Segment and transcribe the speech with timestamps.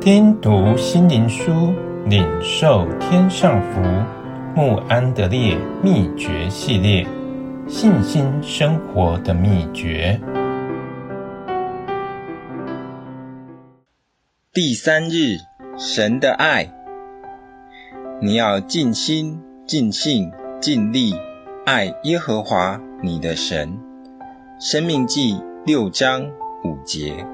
[0.00, 1.74] 听读心灵书，
[2.06, 3.80] 领受天上福。
[4.54, 7.04] 慕安德烈秘诀系列，
[7.66, 10.20] 信心生活的秘诀。
[14.52, 15.38] 第三日，
[15.76, 16.72] 神的爱，
[18.22, 20.30] 你要尽心、尽性、
[20.60, 21.12] 尽力
[21.66, 23.76] 爱耶和华你的神。
[24.60, 26.30] 生命记六章
[26.64, 27.26] 五节。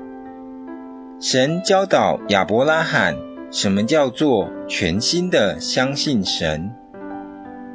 [1.26, 3.16] 神教导亚伯拉罕，
[3.50, 6.70] 什么叫做全心的相信神。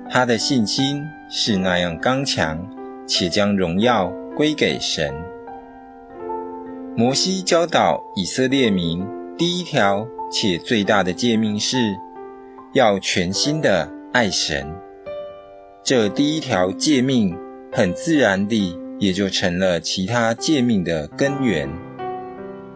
[0.08, 2.70] 他的信心是那样刚强，
[3.08, 5.12] 且将荣耀归给神。
[6.96, 9.04] 摩西教导以色列民，
[9.36, 11.98] 第一条且最大的诫命是，
[12.74, 14.76] 要全心的爱神。
[15.84, 17.36] 这第一条诫命，
[17.72, 21.68] 很自然地也就成了其他诫命的根源。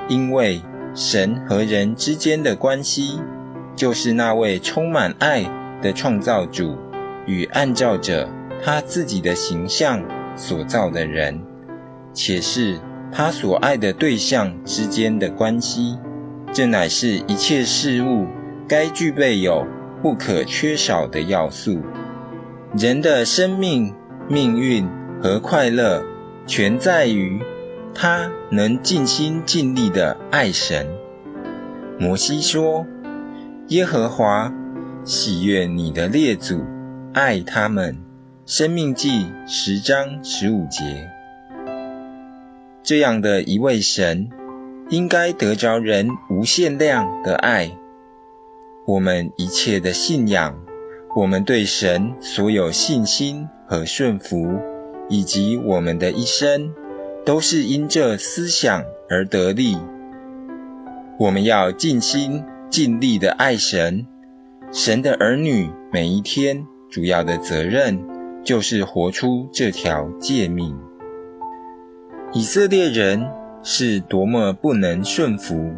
[0.08, 0.62] 因为
[0.94, 3.20] 神和人之间的关系，
[3.76, 5.50] 就是那位充满爱
[5.82, 6.78] 的创造主
[7.26, 8.30] 与按照着
[8.64, 10.04] 他自己的形象
[10.36, 11.42] 所造的人，
[12.14, 12.80] 且是
[13.12, 15.98] 他所爱的对象之间的关系。
[16.52, 18.28] 这乃是一切事物
[18.68, 19.66] 该具备有
[20.02, 21.82] 不可缺少的要素。
[22.78, 23.96] 人的生命、
[24.30, 24.88] 命运
[25.22, 26.04] 和快乐，
[26.46, 27.42] 全在于。
[27.96, 30.88] 他能尽心尽力地爱神。
[32.00, 32.86] 摩西说
[33.70, 34.54] ：“耶和华
[35.04, 36.64] 喜悦你的列祖，
[37.14, 37.98] 爱他们。”
[38.46, 41.10] 生命记十章十五节。
[42.84, 44.30] 这样的一位神，
[44.90, 47.72] 应该得着人无限量的爱。
[48.86, 50.60] 我们一切的信仰，
[51.16, 54.60] 我们对神所有信心和顺服，
[55.08, 56.74] 以及我们的一生。
[57.26, 59.78] 都是因这思想而得力。
[61.18, 64.06] 我们要尽心尽力地爱神。
[64.72, 68.00] 神的儿女每一天主要的责任，
[68.44, 70.76] 就是活出这条诫命。
[72.34, 73.30] 以色列人
[73.62, 75.72] 是多么不能顺服，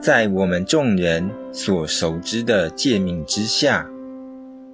[0.00, 3.86] 在我们众人所熟知的诫命之下。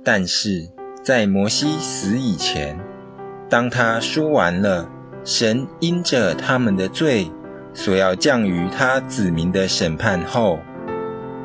[0.04, 0.68] 但是
[1.02, 2.78] 在摩西死以前，
[3.50, 4.88] 当他说完了。
[5.26, 7.32] 神因着他们的罪，
[7.74, 10.60] 所要降于他子民的审判后，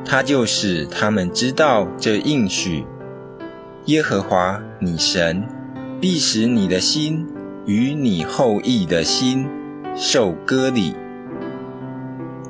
[0.04, 2.86] 他就使他们知道这应许：
[3.86, 5.48] 耶和华你神
[6.00, 7.26] 必使你的心
[7.66, 9.48] 与你后裔的心
[9.96, 10.94] 受割礼，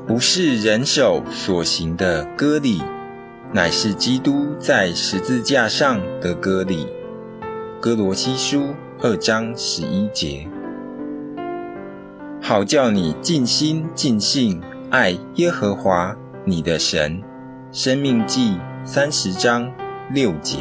[0.06, 2.82] 不是人手所行的割礼，
[3.54, 6.88] 乃是基督在十字架上的割礼。
[7.80, 10.46] 歌罗西书二章十一节。
[12.44, 14.60] 好叫你尽心尽性
[14.90, 17.22] 爱耶和华你的神。
[17.70, 19.72] 生命记三十章
[20.12, 20.58] 六节。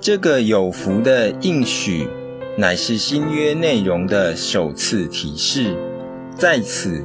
[0.00, 2.08] 这个有福的应许，
[2.56, 5.76] 乃是新约内容的首次提示。
[6.34, 7.04] 在此，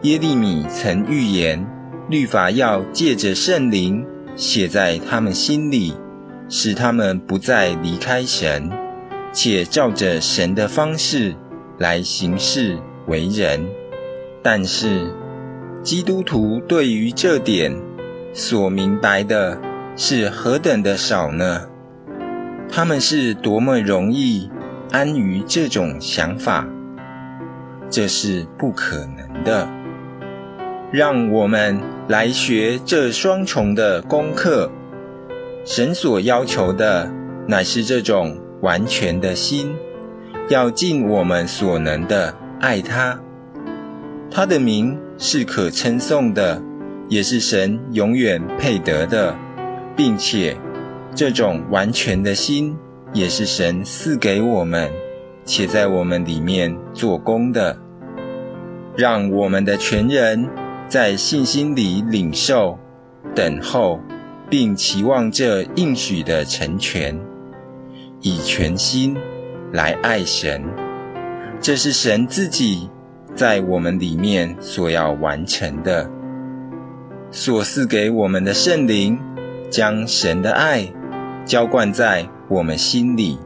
[0.00, 1.66] 耶利米曾预言，
[2.08, 4.06] 律法要借着圣灵
[4.36, 5.92] 写在他们心里，
[6.48, 8.70] 使他们不再离开神，
[9.34, 11.36] 且照着神的方式。
[11.78, 13.68] 来行事为人，
[14.42, 15.12] 但是
[15.82, 17.80] 基督徒对于这点
[18.34, 19.58] 所明白的
[19.96, 21.68] 是何等的少呢？
[22.68, 24.50] 他们是多么容易
[24.90, 26.66] 安于这种想法？
[27.88, 29.68] 这是不可能的。
[30.90, 34.70] 让我们来学这双重的功课。
[35.64, 37.12] 神所要求的
[37.46, 39.76] 乃是这种完全的心。
[40.48, 43.20] 要尽我们所能的爱他，
[44.30, 46.62] 他的名是可称颂的，
[47.08, 49.36] 也是神永远配得的，
[49.94, 50.56] 并且
[51.14, 52.78] 这种完全的心
[53.12, 54.90] 也是神赐给我们，
[55.44, 57.78] 且在我们里面做工的，
[58.96, 60.48] 让我们的全人
[60.88, 62.78] 在信心里领受、
[63.34, 64.00] 等候，
[64.48, 67.20] 并期望这应许的成全，
[68.22, 69.14] 以全心。
[69.72, 70.64] 来爱神，
[71.60, 72.88] 这是神自己
[73.34, 76.10] 在我们里面所要完成的，
[77.30, 79.18] 所赐给我们的圣灵，
[79.70, 80.92] 将神的爱
[81.44, 83.38] 浇灌在我们心里。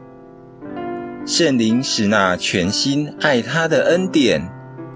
[1.27, 4.49] 圣灵使那全心爱他的恩典，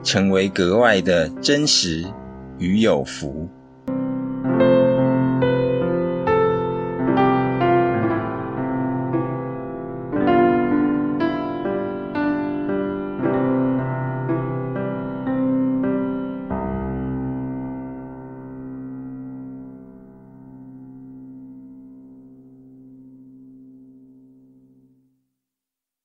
[0.03, 2.05] 成为格外的真实
[2.59, 3.49] 与有福。